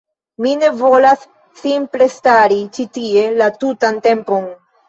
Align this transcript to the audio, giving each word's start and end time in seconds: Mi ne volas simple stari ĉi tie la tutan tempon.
Mi 0.45 0.53
ne 0.61 0.69
volas 0.79 1.27
simple 1.61 2.07
stari 2.15 2.59
ĉi 2.79 2.89
tie 2.99 3.29
la 3.43 3.53
tutan 3.63 4.05
tempon. 4.09 4.53